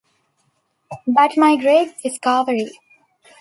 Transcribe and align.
But 1.05 1.37
my 1.37 1.55
great 1.57 1.93
discovery! 2.01 2.71